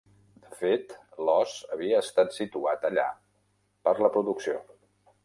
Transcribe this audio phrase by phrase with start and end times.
[0.43, 0.93] De fet,
[1.27, 3.05] l'os havia estat "situat" allà
[3.89, 4.57] per la producció.